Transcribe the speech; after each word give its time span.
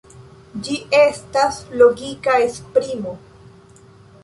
Ĝi 0.67 0.77
estas 0.99 1.59
logika 1.83 2.41
esprimo. 2.49 3.17